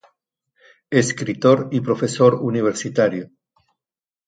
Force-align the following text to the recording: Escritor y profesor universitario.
Escritor 0.89 1.67
y 1.71 1.81
profesor 1.81 2.33
universitario. 2.41 3.29